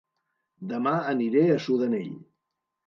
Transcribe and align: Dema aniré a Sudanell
Dema 0.71 0.95
aniré 1.13 1.47
a 1.51 1.61
Sudanell 1.69 2.13